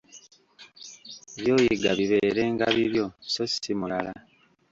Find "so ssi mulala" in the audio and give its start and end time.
3.31-4.11